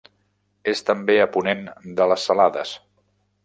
És 0.71 0.81
també 0.87 1.17
a 1.25 1.29
ponent 1.37 1.63
de 2.01 2.11
les 2.13 2.27
Salades. 2.31 2.77